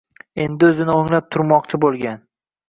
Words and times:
Endi 0.45 0.65
o‘zini 0.69 0.95
o‘nglab 1.01 1.27
turmoqchi 1.37 1.81
bo‘lgan 1.85 2.19